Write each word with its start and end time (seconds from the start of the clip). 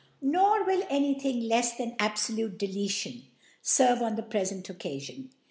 Nor 0.23 0.65
will 0.65 0.83
any 0.89 1.13
Thing 1.13 1.41
lefs 1.43 1.73
than 1.77 1.95
abfolute 1.97 2.57
De 2.57 2.65
letion 2.67 3.21
fcrve 3.63 4.01
on 4.01 4.15
the 4.15 4.23
prelcnt 4.23 4.63
Occafion. 4.63 5.29